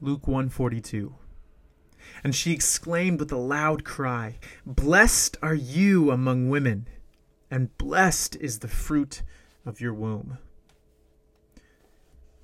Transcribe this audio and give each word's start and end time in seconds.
Luke 0.00 0.26
142. 0.26 1.14
And 2.24 2.34
she 2.34 2.52
exclaimed 2.52 3.20
with 3.20 3.30
a 3.30 3.36
loud 3.36 3.84
cry, 3.84 4.38
Blessed 4.64 5.36
are 5.42 5.54
you 5.54 6.10
among 6.10 6.48
women, 6.48 6.88
and 7.50 7.76
blessed 7.76 8.36
is 8.36 8.60
the 8.60 8.68
fruit 8.68 9.22
of 9.66 9.80
your 9.80 9.94
womb. 9.94 10.38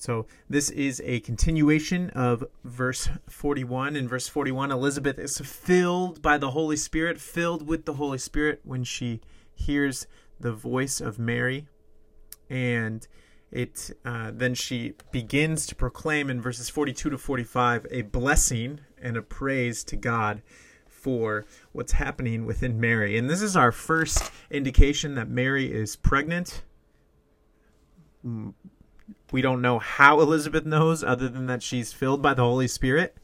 So, 0.00 0.26
this 0.48 0.70
is 0.70 1.02
a 1.04 1.18
continuation 1.20 2.10
of 2.10 2.44
verse 2.62 3.08
41. 3.28 3.96
In 3.96 4.06
verse 4.06 4.28
41, 4.28 4.70
Elizabeth 4.70 5.18
is 5.18 5.38
filled 5.38 6.22
by 6.22 6.38
the 6.38 6.52
Holy 6.52 6.76
Spirit, 6.76 7.20
filled 7.20 7.66
with 7.66 7.84
the 7.84 7.94
Holy 7.94 8.18
Spirit 8.18 8.60
when 8.62 8.84
she 8.84 9.20
hears 9.52 10.06
the 10.38 10.52
voice 10.52 11.00
of 11.00 11.18
Mary. 11.18 11.66
And 12.48 13.08
it 13.50 13.90
uh, 14.04 14.30
then 14.32 14.54
she 14.54 14.94
begins 15.10 15.66
to 15.66 15.74
proclaim 15.74 16.28
in 16.28 16.40
verses 16.40 16.68
42 16.68 17.10
to 17.10 17.18
45 17.18 17.86
a 17.90 18.02
blessing 18.02 18.80
and 19.00 19.16
a 19.16 19.22
praise 19.22 19.82
to 19.84 19.96
God 19.96 20.42
for 20.86 21.46
what's 21.72 21.92
happening 21.92 22.44
within 22.44 22.80
Mary. 22.80 23.16
And 23.16 23.30
this 23.30 23.40
is 23.40 23.56
our 23.56 23.72
first 23.72 24.30
indication 24.50 25.14
that 25.14 25.28
Mary 25.28 25.72
is 25.72 25.96
pregnant. 25.96 26.62
Mm, 28.26 28.52
we 29.30 29.40
don't 29.40 29.62
know 29.62 29.78
how 29.78 30.20
Elizabeth 30.20 30.66
knows, 30.66 31.04
other 31.04 31.28
than 31.28 31.46
that 31.46 31.62
she's 31.62 31.92
filled 31.92 32.20
by 32.20 32.34
the 32.34 32.42
Holy 32.42 32.68
Spirit, 32.68 33.16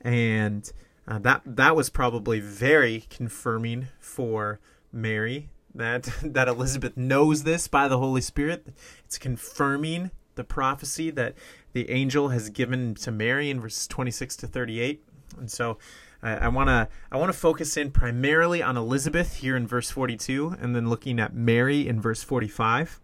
and 0.00 0.70
uh, 1.06 1.18
that 1.20 1.42
that 1.46 1.76
was 1.76 1.90
probably 1.90 2.40
very 2.40 3.04
confirming 3.08 3.88
for 3.98 4.60
Mary 4.92 5.48
that 5.74 6.08
that 6.22 6.48
Elizabeth 6.48 6.96
knows 6.96 7.44
this 7.44 7.68
by 7.68 7.88
the 7.88 7.98
Holy 7.98 8.20
Spirit. 8.20 8.68
It's 9.04 9.18
confirming 9.18 10.10
the 10.34 10.44
prophecy 10.44 11.10
that 11.10 11.34
the 11.72 11.90
angel 11.90 12.28
has 12.28 12.50
given 12.50 12.94
to 12.96 13.10
Mary 13.10 13.50
in 13.50 13.60
verses 13.60 13.86
26 13.86 14.36
to 14.36 14.46
38. 14.46 15.02
And 15.38 15.50
so 15.50 15.78
I 16.22 16.48
want 16.48 16.68
to 16.68 16.88
I 17.10 17.16
want 17.16 17.32
to 17.32 17.38
focus 17.38 17.76
in 17.76 17.90
primarily 17.90 18.62
on 18.62 18.76
Elizabeth 18.76 19.36
here 19.36 19.56
in 19.56 19.66
verse 19.66 19.90
42 19.90 20.56
and 20.60 20.74
then 20.74 20.88
looking 20.88 21.18
at 21.18 21.34
Mary 21.34 21.88
in 21.88 22.00
verse 22.00 22.22
45. 22.22 23.00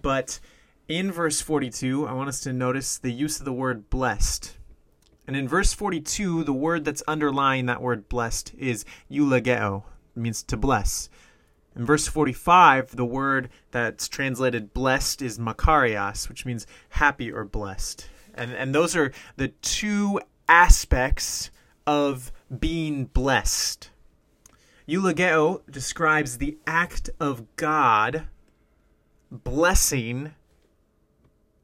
But 0.00 0.40
in 0.86 1.10
verse 1.10 1.40
42, 1.40 2.06
I 2.06 2.12
want 2.12 2.28
us 2.28 2.40
to 2.40 2.52
notice 2.52 2.98
the 2.98 3.12
use 3.12 3.38
of 3.38 3.46
the 3.46 3.52
word 3.52 3.88
blessed. 3.88 4.58
And 5.26 5.36
in 5.36 5.48
verse 5.48 5.72
42, 5.72 6.44
the 6.44 6.52
word 6.52 6.84
that's 6.84 7.02
underlying 7.08 7.66
that 7.66 7.80
word 7.80 8.08
blessed 8.08 8.52
is 8.58 8.84
eulogeo, 9.08 9.84
means 10.14 10.42
to 10.42 10.56
bless. 10.56 11.08
In 11.76 11.86
verse 11.86 12.08
45, 12.08 12.96
the 12.96 13.04
word 13.04 13.48
that's 13.70 14.08
translated 14.08 14.74
blessed 14.74 15.22
is 15.22 15.38
makarios, 15.38 16.28
which 16.28 16.44
means 16.44 16.66
happy 16.90 17.30
or 17.30 17.44
blessed. 17.44 18.08
And, 18.34 18.52
and 18.52 18.74
those 18.74 18.96
are 18.96 19.12
the 19.36 19.48
two 19.48 20.20
aspects 20.48 21.50
of 21.86 22.32
being 22.58 23.06
blessed. 23.06 23.90
Eulogeo 24.86 25.62
describes 25.70 26.38
the 26.38 26.58
act 26.66 27.10
of 27.20 27.54
God 27.54 28.26
blessing 29.30 30.34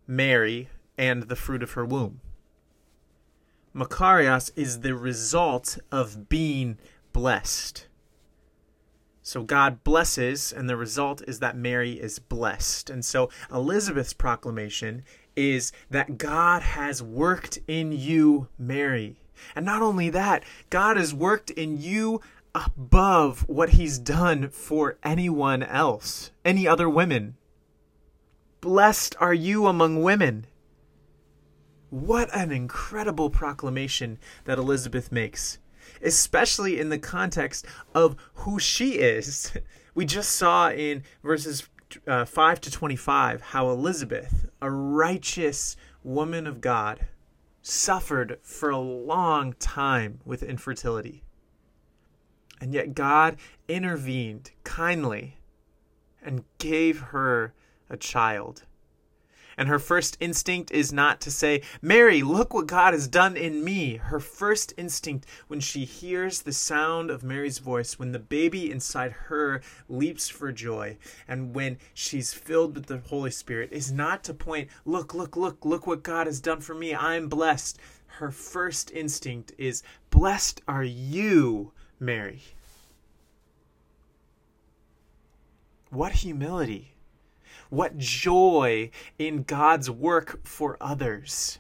Mary 0.07 0.69
and 0.97 1.25
the 1.25 1.37
fruit 1.37 1.63
of 1.63 1.73
her 1.73 1.85
womb. 1.85 2.21
Makarios 3.75 4.51
is 4.57 4.81
the 4.81 4.95
result 4.95 5.79
of 5.91 6.29
being 6.29 6.79
blessed. 7.13 7.89
So 9.27 9.43
God 9.43 9.83
blesses, 9.83 10.53
and 10.53 10.71
the 10.71 10.77
result 10.77 11.21
is 11.27 11.41
that 11.41 11.57
Mary 11.57 11.95
is 11.95 12.21
blessed. 12.21 12.89
And 12.89 13.05
so 13.05 13.29
Elizabeth's 13.51 14.13
proclamation 14.13 15.03
is 15.35 15.73
that 15.91 16.17
God 16.17 16.63
has 16.63 17.03
worked 17.03 17.59
in 17.67 17.91
you, 17.91 18.47
Mary. 18.57 19.17
And 19.57 19.67
not 19.67 19.83
only 19.83 20.11
that, 20.11 20.45
God 20.71 20.97
has 20.97 21.13
worked 21.13 21.51
in 21.51 21.81
you 21.81 22.21
above 22.55 23.49
what 23.49 23.71
he's 23.71 23.99
done 23.99 24.49
for 24.49 24.97
anyone 25.03 25.65
else, 25.65 26.31
any 26.45 26.69
other 26.69 26.89
women. 26.89 27.37
Blessed 28.61 29.17
are 29.19 29.35
you 29.35 29.67
among 29.67 30.05
women. 30.05 30.47
What 31.91 32.33
an 32.33 32.53
incredible 32.53 33.31
proclamation 33.31 34.21
that 34.45 34.59
Elizabeth 34.59 35.11
makes 35.11 35.59
especially 36.03 36.79
in 36.79 36.89
the 36.89 36.99
context 36.99 37.67
of 37.95 38.17
who 38.35 38.59
she 38.59 38.93
is. 38.93 39.53
We 39.95 40.05
just 40.05 40.33
saw 40.33 40.71
in 40.71 41.05
verses 41.23 41.69
uh, 42.07 42.25
5 42.25 42.61
to 42.63 42.71
25 42.71 43.41
how 43.41 43.71
Elizabeth, 43.71 44.47
a 44.61 44.71
righteous 44.71 45.77
woman 46.03 46.47
of 46.47 46.61
God, 46.61 47.07
suffered 47.63 48.39
for 48.43 48.71
a 48.71 48.79
long 48.79 49.55
time 49.55 50.21
with 50.25 50.43
infertility. 50.43 51.23
And 52.61 52.73
yet 52.73 52.95
God 52.95 53.37
intervened 53.69 54.51
kindly 54.65 55.39
and 56.23 56.45
gave 56.59 57.01
her 57.01 57.55
a 57.91 57.97
child. 57.97 58.65
And 59.59 59.69
her 59.69 59.79
first 59.79 60.19
instinct 60.21 60.71
is 60.71 60.93
not 60.93 61.21
to 61.23 61.31
say, 61.31 61.63
Mary, 61.81 62.23
look 62.23 62.53
what 62.53 62.67
God 62.67 62.93
has 62.93 63.09
done 63.09 63.37
in 63.37 63.65
me. 63.65 63.97
Her 63.97 64.21
first 64.21 64.75
instinct 64.77 65.27
when 65.49 65.61
she 65.61 65.85
hears 65.87 66.43
the 66.43 66.53
sound 66.53 67.11
of 67.11 67.23
Mary's 67.23 67.59
voice, 67.59 67.99
when 67.99 68.13
the 68.13 68.19
baby 68.19 68.71
inside 68.71 69.13
her 69.13 69.63
leaps 69.89 70.29
for 70.29 70.53
joy, 70.53 70.99
and 71.27 71.55
when 71.55 71.79
she's 71.95 72.35
filled 72.35 72.75
with 72.75 72.87
the 72.87 72.99
Holy 72.99 73.31
Spirit, 73.31 73.73
is 73.73 73.91
not 73.91 74.23
to 74.25 74.35
point, 74.35 74.69
Look, 74.85 75.15
look, 75.15 75.37
look, 75.37 75.65
look 75.65 75.87
what 75.87 76.03
God 76.03 76.27
has 76.27 76.41
done 76.41 76.61
for 76.61 76.75
me. 76.75 76.95
I'm 76.95 77.29
blessed. 77.29 77.79
Her 78.07 78.31
first 78.31 78.91
instinct 78.93 79.53
is, 79.57 79.83
Blessed 80.11 80.61
are 80.69 80.85
you, 80.85 81.73
Mary. 81.99 82.43
What 85.91 86.13
humility 86.13 86.96
what 87.71 87.99
joy 87.99 88.91
in 89.19 89.43
God's 89.43 89.91
work 89.91 90.47
for 90.47 90.77
others. 90.81 91.59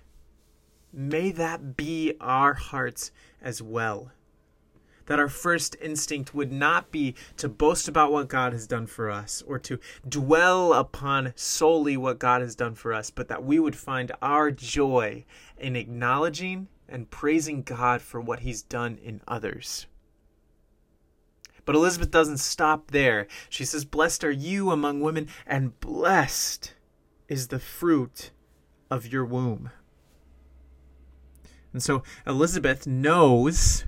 May 0.93 1.31
that 1.33 1.77
be 1.77 2.15
our 2.21 2.55
hearts 2.55 3.11
as 3.43 3.61
well. 3.61 4.12
That 5.07 5.21
our 5.21 5.29
first 5.29 5.77
instinct 5.81 6.34
would 6.34 6.51
not 6.51 6.91
be 6.91 7.15
to 7.37 7.49
boast 7.49 7.87
about 7.87 8.11
what 8.11 8.29
God 8.29 8.53
has 8.53 8.67
done 8.67 8.87
for 8.87 9.11
us 9.11 9.43
or 9.47 9.59
to 9.61 9.79
dwell 10.09 10.73
upon 10.73 11.33
solely 11.37 11.97
what 11.97 12.19
God 12.19 12.41
has 12.41 12.57
done 12.57 12.75
for 12.75 12.93
us, 12.93 13.11
but 13.11 13.28
that 13.28 13.45
we 13.45 13.61
would 13.61 13.77
find 13.77 14.11
our 14.21 14.51
joy 14.51 15.25
in 15.59 15.77
acknowledging 15.77 16.69
and 16.89 17.11
praising 17.11 17.63
God 17.63 18.03
for 18.03 18.21
what 18.21 18.41
He's 18.41 18.63
done 18.63 18.99
in 19.03 19.21
others. 19.28 19.87
But 21.66 21.75
Elizabeth 21.75 22.10
doesn't 22.10 22.38
stop 22.38 22.93
there. 22.93 23.27
She 23.50 23.65
says, 23.65 23.84
Blessed 23.84 24.25
are 24.25 24.31
you 24.31 24.71
among 24.71 25.00
women, 25.00 25.28
and 25.47 25.78
blessed 25.81 26.72
is 27.28 27.49
the 27.49 27.59
fruit 27.59 28.31
of 28.91 29.12
your 29.12 29.25
womb. 29.25 29.71
And 31.72 31.82
so 31.82 32.03
Elizabeth 32.27 32.87
knows 32.87 33.84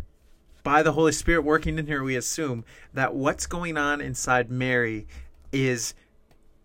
by 0.62 0.83
the 0.83 0.93
Holy 0.93 1.12
Spirit 1.12 1.44
working 1.44 1.78
in 1.78 1.87
her, 1.87 2.03
we 2.03 2.16
assume 2.16 2.65
that 2.93 3.15
what's 3.15 3.47
going 3.47 3.78
on 3.78 4.00
inside 4.03 4.50
Mary 4.50 5.06
is 5.53 5.95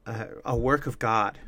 a, 0.06 0.28
a 0.44 0.58
work 0.58 0.88
of 0.88 1.00
God. 1.00 1.40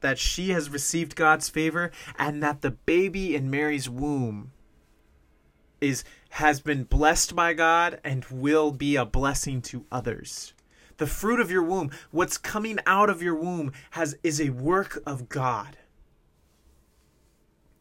That 0.00 0.18
she 0.18 0.50
has 0.50 0.70
received 0.70 1.14
God's 1.14 1.48
favor, 1.48 1.92
and 2.18 2.42
that 2.42 2.62
the 2.62 2.72
baby 2.72 3.36
in 3.36 3.50
Mary's 3.50 3.88
womb 3.88 4.50
is 5.80 6.02
has 6.34 6.60
been 6.60 6.82
blessed 6.82 7.36
by 7.36 7.54
God 7.54 8.00
and 8.02 8.24
will 8.24 8.72
be 8.72 8.96
a 8.96 9.04
blessing 9.04 9.62
to 9.62 9.86
others. 9.92 10.52
The 10.96 11.06
fruit 11.06 11.38
of 11.38 11.48
your 11.48 11.62
womb, 11.62 11.92
what's 12.10 12.38
coming 12.38 12.80
out 12.86 13.08
of 13.08 13.22
your 13.22 13.36
womb 13.36 13.70
has 13.92 14.16
is 14.24 14.40
a 14.40 14.50
work 14.50 15.00
of 15.06 15.28
God. 15.28 15.76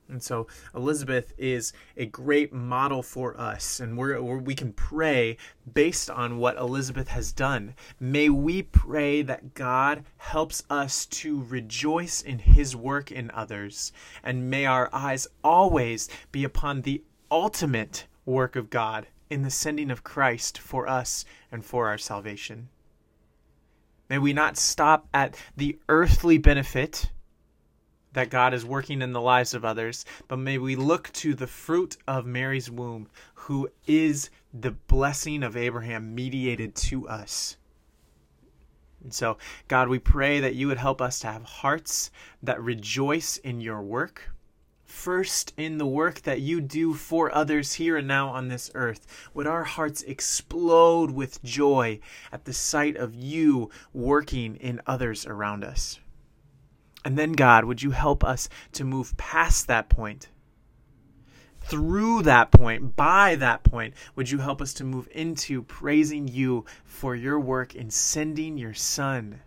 And 0.08 0.22
so 0.22 0.46
Elizabeth 0.76 1.34
is 1.36 1.74
a 1.98 2.06
great 2.06 2.54
model 2.54 3.02
for 3.02 3.36
us, 3.42 3.80
and 3.80 3.98
we're, 3.98 4.22
we 4.22 4.54
can 4.54 4.72
pray 4.74 5.38
based 5.74 6.12
on 6.12 6.38
what 6.38 6.56
Elizabeth 6.58 7.08
has 7.08 7.32
done. 7.32 7.74
May 8.00 8.30
we 8.30 8.62
pray 8.62 9.24
that 9.24 9.56
God 9.56 10.06
helps 10.18 10.62
us 10.70 11.08
to 11.08 11.44
rejoice 11.46 12.22
in 12.22 12.38
his 12.38 12.76
work 12.76 13.12
in 13.12 13.32
others, 13.32 13.92
and 14.22 14.52
may 14.52 14.68
our 14.68 14.92
eyes 14.94 15.28
always 15.44 16.08
be 16.32 16.44
upon 16.44 16.82
the 16.82 17.02
ultimate 17.32 18.06
work 18.26 18.56
of 18.56 18.70
God 18.70 19.08
in 19.30 19.42
the 19.42 19.50
sending 19.50 19.90
of 19.90 20.04
Christ 20.04 20.58
for 20.58 20.88
us 20.88 21.26
and 21.52 21.66
for 21.66 21.88
our 21.88 21.98
salvation. 21.98 22.70
May 24.10 24.20
we 24.20 24.34
not 24.34 24.58
stop 24.58 25.08
at 25.14 25.36
the 25.58 25.80
earthly 25.90 26.38
benefit 26.38 27.10
that 28.14 28.30
God 28.30 28.54
is 28.54 28.64
working 28.64 29.02
in 29.02 29.12
the 29.12 29.22
lives 29.22 29.54
of 29.54 29.66
others, 29.66 30.06
but 30.28 30.38
may 30.38 30.58
we 30.58 30.76
look 30.76 31.12
to 31.14 31.34
the 31.34 31.48
fruit 31.48 31.98
of 32.08 32.26
Mary's 32.26 32.70
womb, 32.70 33.10
who 33.34 33.70
is 33.88 34.30
the 34.54 34.72
blessing 34.72 35.42
of 35.42 35.58
Abraham 35.58 36.14
mediated 36.14 36.76
to 36.76 37.08
us. 37.08 37.58
And 39.04 39.14
so, 39.14 39.38
God, 39.68 39.90
we 39.90 40.00
pray 40.00 40.40
that 40.40 40.56
you 40.56 40.68
would 40.68 40.78
help 40.78 41.02
us 41.02 41.20
to 41.20 41.28
have 41.28 41.44
hearts 41.44 42.12
that 42.44 42.62
rejoice 42.62 43.38
in 43.38 43.60
your 43.62 43.82
work 43.82 44.30
first 44.94 45.54
in 45.58 45.80
the 45.80 45.88
work 45.88 46.22
that 46.22 46.40
you 46.40 46.62
do 46.62 46.94
for 46.94 47.34
others 47.34 47.74
here 47.74 47.98
and 47.98 48.08
now 48.08 48.30
on 48.30 48.48
this 48.48 48.70
earth. 48.76 49.06
Would 49.34 49.48
our 49.48 49.64
hearts 49.64 50.04
explode 50.04 51.12
with 51.12 51.44
joy 51.44 52.00
at 52.32 52.46
the 52.46 52.54
sight 52.54 52.96
of 52.96 53.16
you 53.16 53.70
working 53.92 54.56
in 54.56 54.82
others 54.86 55.26
around 55.26 55.64
us? 55.64 56.00
And 57.04 57.18
then, 57.18 57.34
God, 57.34 57.66
would 57.66 57.82
you 57.82 57.92
help 57.92 58.24
us 58.24 58.48
to 58.74 58.86
move 58.86 59.18
past 59.18 59.68
that 59.68 59.90
point? 59.90 60.30
Through 61.60 62.22
that 62.24 62.52
point, 62.52 62.96
by 62.96 63.36
that 63.36 63.64
point, 63.64 63.96
would 64.16 64.30
you 64.30 64.38
help 64.38 64.62
us 64.62 64.74
to 64.76 64.84
move 64.84 65.10
into 65.12 65.64
praising 65.64 66.28
you 66.28 66.66
for 66.86 67.16
your 67.16 67.40
work 67.40 67.76
in 67.76 67.90
sending 67.90 68.58
your 68.58 68.76
Son 68.76 69.42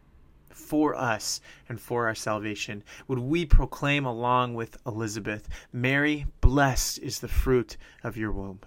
for 0.56 0.94
us 0.94 1.40
and 1.68 1.80
for 1.80 2.06
our 2.06 2.14
salvation? 2.14 2.82
Would 3.08 3.18
we 3.18 3.44
proclaim 3.46 4.04
along 4.04 4.54
with 4.54 4.78
Elizabeth, 4.86 5.48
Mary, 5.72 6.26
blessed 6.40 6.98
is 6.98 7.20
the 7.20 7.28
fruit 7.28 7.76
of 8.02 8.16
your 8.16 8.32
womb? 8.32 8.60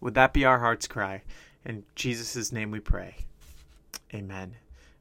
Would 0.00 0.14
that 0.14 0.32
be 0.32 0.44
our 0.44 0.58
heart's 0.60 0.86
cry? 0.86 1.22
In 1.64 1.84
Jesus' 1.94 2.52
name 2.52 2.70
we 2.70 2.80
pray. 2.80 3.16
Amen 4.14 4.56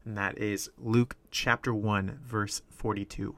and 0.06 0.18
that 0.18 0.38
is 0.38 0.70
Luke 0.78 1.16
chapter 1.30 1.74
1, 1.74 2.20
verse 2.24 2.62
42. 2.70 3.36